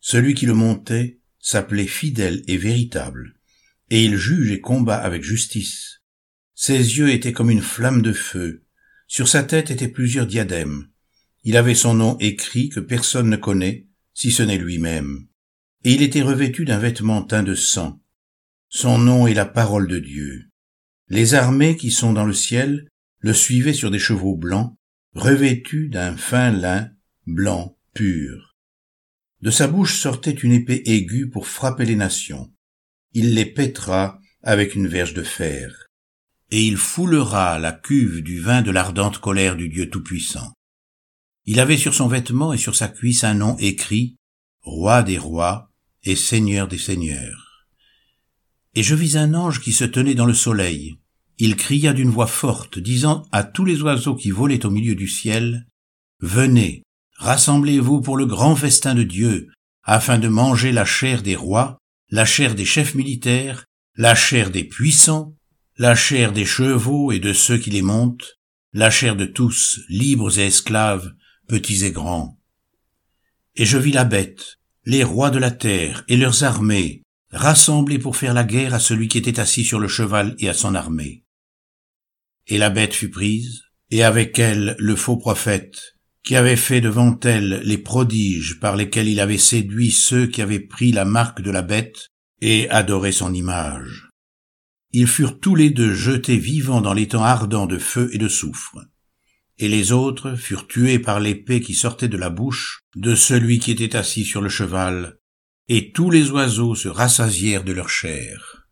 Celui 0.00 0.32
qui 0.32 0.46
le 0.46 0.54
montait 0.54 1.20
s'appelait 1.38 1.86
fidèle 1.86 2.42
et 2.46 2.56
véritable, 2.56 3.34
et 3.90 4.06
il 4.06 4.16
juge 4.16 4.52
et 4.52 4.62
combat 4.62 4.96
avec 4.96 5.22
justice. 5.22 6.00
Ses 6.54 6.78
yeux 6.96 7.10
étaient 7.10 7.34
comme 7.34 7.50
une 7.50 7.60
flamme 7.60 8.00
de 8.00 8.14
feu, 8.14 8.64
sur 9.06 9.28
sa 9.28 9.42
tête 9.42 9.70
étaient 9.70 9.86
plusieurs 9.86 10.26
diadèmes. 10.26 10.88
Il 11.44 11.58
avait 11.58 11.74
son 11.74 11.92
nom 11.92 12.16
écrit 12.20 12.70
que 12.70 12.80
personne 12.80 13.28
ne 13.28 13.36
connaît, 13.36 13.86
si 14.14 14.30
ce 14.30 14.42
n'est 14.42 14.56
lui-même. 14.56 15.26
Et 15.84 15.92
il 15.92 16.00
était 16.00 16.22
revêtu 16.22 16.64
d'un 16.64 16.78
vêtement 16.78 17.22
teint 17.22 17.42
de 17.42 17.54
sang. 17.54 18.02
Son 18.70 18.96
nom 18.96 19.26
est 19.26 19.34
la 19.34 19.44
parole 19.44 19.88
de 19.88 19.98
Dieu. 19.98 20.45
Les 21.08 21.34
armées 21.34 21.76
qui 21.76 21.90
sont 21.90 22.12
dans 22.12 22.24
le 22.24 22.32
ciel 22.32 22.88
le 23.20 23.32
suivaient 23.32 23.72
sur 23.72 23.90
des 23.90 23.98
chevaux 23.98 24.36
blancs, 24.36 24.76
revêtus 25.14 25.88
d'un 25.88 26.16
fin 26.16 26.50
lin 26.50 26.90
blanc 27.26 27.76
pur. 27.94 28.56
De 29.40 29.50
sa 29.50 29.68
bouche 29.68 30.00
sortait 30.00 30.32
une 30.32 30.52
épée 30.52 30.82
aiguë 30.86 31.30
pour 31.30 31.46
frapper 31.46 31.84
les 31.84 31.96
nations. 31.96 32.52
Il 33.12 33.34
les 33.34 33.46
pètera 33.46 34.18
avec 34.42 34.74
une 34.74 34.88
verge 34.88 35.14
de 35.14 35.22
fer 35.22 35.86
et 36.50 36.64
il 36.64 36.76
foulera 36.76 37.58
la 37.58 37.72
cuve 37.72 38.22
du 38.22 38.40
vin 38.40 38.62
de 38.62 38.70
l'ardente 38.70 39.18
colère 39.18 39.56
du 39.56 39.68
Dieu 39.68 39.90
Tout-Puissant. 39.90 40.52
Il 41.44 41.60
avait 41.60 41.76
sur 41.76 41.94
son 41.94 42.08
vêtement 42.08 42.52
et 42.52 42.58
sur 42.58 42.74
sa 42.74 42.88
cuisse 42.88 43.24
un 43.24 43.34
nom 43.34 43.56
écrit, 43.58 44.16
Roi 44.62 45.02
des 45.02 45.18
rois 45.18 45.70
et 46.02 46.16
Seigneur 46.16 46.68
des 46.68 46.78
seigneurs. 46.78 47.45
Et 48.76 48.82
je 48.82 48.94
vis 48.94 49.16
un 49.16 49.32
ange 49.32 49.62
qui 49.62 49.72
se 49.72 49.84
tenait 49.84 50.14
dans 50.14 50.26
le 50.26 50.34
soleil. 50.34 50.98
Il 51.38 51.56
cria 51.56 51.94
d'une 51.94 52.10
voix 52.10 52.26
forte, 52.26 52.78
disant 52.78 53.26
à 53.32 53.42
tous 53.42 53.64
les 53.64 53.80
oiseaux 53.80 54.14
qui 54.14 54.30
volaient 54.30 54.66
au 54.66 54.70
milieu 54.70 54.94
du 54.94 55.08
ciel, 55.08 55.66
Venez, 56.20 56.82
rassemblez-vous 57.16 58.02
pour 58.02 58.18
le 58.18 58.26
grand 58.26 58.54
festin 58.54 58.94
de 58.94 59.02
Dieu, 59.02 59.48
afin 59.82 60.18
de 60.18 60.28
manger 60.28 60.72
la 60.72 60.84
chair 60.84 61.22
des 61.22 61.36
rois, 61.36 61.78
la 62.10 62.26
chair 62.26 62.54
des 62.54 62.66
chefs 62.66 62.94
militaires, 62.94 63.64
la 63.94 64.14
chair 64.14 64.50
des 64.50 64.64
puissants, 64.64 65.34
la 65.78 65.94
chair 65.94 66.32
des 66.32 66.44
chevaux 66.44 67.12
et 67.12 67.18
de 67.18 67.32
ceux 67.32 67.56
qui 67.56 67.70
les 67.70 67.82
montent, 67.82 68.38
la 68.74 68.90
chair 68.90 69.16
de 69.16 69.24
tous, 69.24 69.80
libres 69.88 70.38
et 70.38 70.48
esclaves, 70.48 71.14
petits 71.48 71.86
et 71.86 71.92
grands. 71.92 72.38
Et 73.54 73.64
je 73.64 73.78
vis 73.78 73.92
la 73.92 74.04
bête, 74.04 74.58
les 74.84 75.02
rois 75.02 75.30
de 75.30 75.38
la 75.38 75.50
terre 75.50 76.04
et 76.08 76.18
leurs 76.18 76.44
armées, 76.44 77.05
rassemblés 77.36 77.98
pour 77.98 78.16
faire 78.16 78.34
la 78.34 78.44
guerre 78.44 78.74
à 78.74 78.78
celui 78.78 79.08
qui 79.08 79.18
était 79.18 79.40
assis 79.40 79.64
sur 79.64 79.78
le 79.78 79.88
cheval 79.88 80.34
et 80.38 80.48
à 80.48 80.54
son 80.54 80.74
armée. 80.74 81.24
Et 82.46 82.58
la 82.58 82.70
bête 82.70 82.94
fut 82.94 83.10
prise, 83.10 83.62
et 83.90 84.02
avec 84.02 84.38
elle 84.38 84.76
le 84.78 84.96
faux 84.96 85.16
prophète, 85.16 85.94
qui 86.22 86.36
avait 86.36 86.56
fait 86.56 86.80
devant 86.80 87.18
elle 87.22 87.60
les 87.64 87.78
prodiges 87.78 88.58
par 88.60 88.76
lesquels 88.76 89.08
il 89.08 89.20
avait 89.20 89.38
séduit 89.38 89.92
ceux 89.92 90.26
qui 90.26 90.42
avaient 90.42 90.60
pris 90.60 90.92
la 90.92 91.04
marque 91.04 91.40
de 91.40 91.50
la 91.50 91.62
bête 91.62 92.08
et 92.40 92.68
adoré 92.70 93.12
son 93.12 93.32
image 93.32 94.06
ils 94.98 95.06
furent 95.06 95.40
tous 95.40 95.54
les 95.54 95.68
deux 95.68 95.92
jetés 95.92 96.38
vivants 96.38 96.80
dans 96.80 96.94
l'étang 96.94 97.22
ardent 97.22 97.66
de 97.66 97.76
feu 97.76 98.08
et 98.14 98.18
de 98.18 98.28
soufre. 98.28 98.78
Et 99.58 99.68
les 99.68 99.92
autres 99.92 100.36
furent 100.36 100.66
tués 100.66 100.98
par 100.98 101.20
l'épée 101.20 101.60
qui 101.60 101.74
sortait 101.74 102.08
de 102.08 102.16
la 102.16 102.30
bouche 102.30 102.80
de 102.94 103.14
celui 103.14 103.58
qui 103.58 103.72
était 103.72 103.94
assis 103.94 104.24
sur 104.24 104.40
le 104.40 104.48
cheval, 104.48 105.18
et 105.68 105.90
tous 105.92 106.10
les 106.10 106.30
oiseaux 106.30 106.74
se 106.74 106.88
rassasièrent 106.88 107.64
de 107.64 107.72
leur 107.72 107.88
chair. 107.88 108.68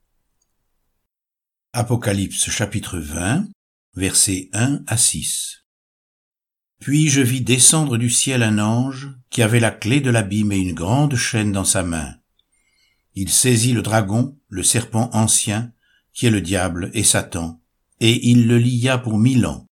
Apocalypse 1.73 2.51
chapitre 2.51 2.99
20, 2.99 3.49
versets 3.97 4.49
1 4.53 4.85
à 4.87 4.97
6. 4.97 5.65
Puis 6.81 7.09
je 7.09 7.21
vis 7.21 7.41
descendre 7.41 7.97
du 7.97 8.11
ciel 8.11 8.43
un 8.45 8.59
ange 8.59 9.11
qui 9.31 9.43
avait 9.43 9.59
la 9.59 9.73
clé 9.73 10.01
de 10.01 10.11
l'abîme 10.11 10.53
et 10.53 10.59
une 10.59 10.75
grande 10.75 11.17
chaîne 11.17 11.51
dans 11.51 11.65
sa 11.65 11.83
main. 11.83 12.15
Il 13.15 13.31
saisit 13.31 13.73
le 13.73 13.83
dragon, 13.83 14.39
le 14.49 14.63
serpent 14.63 15.11
ancien, 15.13 15.73
qui 16.13 16.27
est 16.27 16.31
le 16.31 16.41
diable 16.41 16.91
et 16.95 17.03
Satan, 17.03 17.61
et 17.99 18.29
il 18.29 18.47
le 18.47 18.59
lia 18.59 18.99
pour 18.99 19.19
mille 19.19 19.47
ans. 19.47 19.67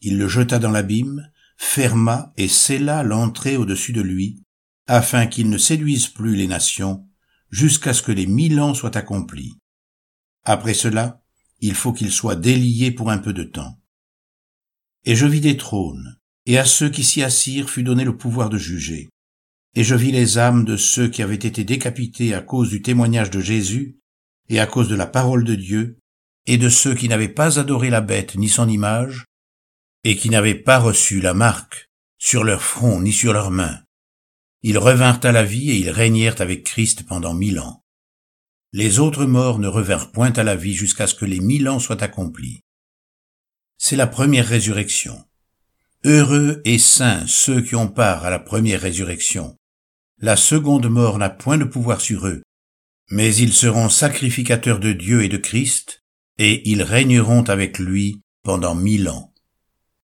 Il 0.00 0.18
le 0.18 0.26
jeta 0.26 0.58
dans 0.58 0.70
l'abîme, 0.72 1.30
ferma 1.56 2.32
et 2.36 2.48
scella 2.48 3.04
l'entrée 3.04 3.56
au-dessus 3.56 3.92
de 3.92 4.02
lui, 4.02 4.42
afin 4.86 5.26
qu'il 5.26 5.50
ne 5.50 5.58
séduise 5.58 6.08
plus 6.08 6.36
les 6.36 6.46
nations, 6.46 7.06
jusqu'à 7.50 7.92
ce 7.92 8.02
que 8.02 8.12
les 8.12 8.26
mille 8.26 8.60
ans 8.60 8.74
soient 8.74 8.96
accomplis. 8.96 9.56
Après 10.44 10.74
cela, 10.74 11.22
il 11.60 11.74
faut 11.74 11.92
qu'il 11.92 12.12
soit 12.12 12.36
délié 12.36 12.90
pour 12.90 13.10
un 13.10 13.18
peu 13.18 13.32
de 13.32 13.44
temps. 13.44 13.80
Et 15.04 15.16
je 15.16 15.26
vis 15.26 15.40
des 15.40 15.56
trônes, 15.56 16.18
et 16.46 16.58
à 16.58 16.64
ceux 16.64 16.90
qui 16.90 17.04
s'y 17.04 17.22
assirent 17.22 17.70
fut 17.70 17.82
donné 17.82 18.04
le 18.04 18.16
pouvoir 18.16 18.50
de 18.50 18.58
juger. 18.58 19.08
Et 19.74 19.84
je 19.84 19.94
vis 19.94 20.12
les 20.12 20.38
âmes 20.38 20.64
de 20.64 20.76
ceux 20.76 21.08
qui 21.08 21.22
avaient 21.22 21.34
été 21.34 21.64
décapités 21.64 22.34
à 22.34 22.40
cause 22.40 22.70
du 22.70 22.82
témoignage 22.82 23.30
de 23.30 23.40
Jésus, 23.40 23.98
et 24.48 24.60
à 24.60 24.66
cause 24.66 24.88
de 24.88 24.94
la 24.94 25.06
parole 25.06 25.44
de 25.44 25.54
Dieu, 25.54 25.98
et 26.46 26.58
de 26.58 26.68
ceux 26.68 26.94
qui 26.94 27.08
n'avaient 27.08 27.28
pas 27.28 27.58
adoré 27.58 27.90
la 27.90 28.00
bête 28.00 28.36
ni 28.36 28.48
son 28.48 28.68
image, 28.68 29.24
et 30.04 30.16
qui 30.16 30.30
n'avaient 30.30 30.54
pas 30.54 30.78
reçu 30.78 31.20
la 31.20 31.34
marque 31.34 31.90
sur 32.18 32.44
leur 32.44 32.62
front 32.62 33.00
ni 33.00 33.12
sur 33.12 33.32
leurs 33.32 33.50
mains. 33.50 33.80
Ils 34.68 34.78
revinrent 34.78 35.20
à 35.22 35.30
la 35.30 35.44
vie 35.44 35.70
et 35.70 35.76
ils 35.76 35.90
régnèrent 35.90 36.40
avec 36.40 36.64
Christ 36.64 37.04
pendant 37.06 37.34
mille 37.34 37.60
ans. 37.60 37.84
Les 38.72 38.98
autres 38.98 39.24
morts 39.24 39.60
ne 39.60 39.68
revinrent 39.68 40.10
point 40.10 40.32
à 40.32 40.42
la 40.42 40.56
vie 40.56 40.74
jusqu'à 40.74 41.06
ce 41.06 41.14
que 41.14 41.24
les 41.24 41.38
mille 41.38 41.68
ans 41.68 41.78
soient 41.78 42.02
accomplis. 42.02 42.64
C'est 43.78 43.94
la 43.94 44.08
première 44.08 44.48
résurrection. 44.48 45.24
Heureux 46.02 46.62
et 46.64 46.78
saints 46.78 47.22
ceux 47.28 47.60
qui 47.60 47.76
ont 47.76 47.86
part 47.86 48.24
à 48.24 48.30
la 48.30 48.40
première 48.40 48.80
résurrection. 48.80 49.56
La 50.18 50.34
seconde 50.34 50.88
mort 50.88 51.18
n'a 51.18 51.30
point 51.30 51.58
de 51.58 51.64
pouvoir 51.64 52.00
sur 52.00 52.26
eux, 52.26 52.42
mais 53.08 53.36
ils 53.36 53.52
seront 53.52 53.88
sacrificateurs 53.88 54.80
de 54.80 54.92
Dieu 54.92 55.22
et 55.22 55.28
de 55.28 55.36
Christ, 55.36 56.02
et 56.38 56.68
ils 56.68 56.82
régneront 56.82 57.44
avec 57.44 57.78
lui 57.78 58.20
pendant 58.42 58.74
mille 58.74 59.08
ans. 59.10 59.32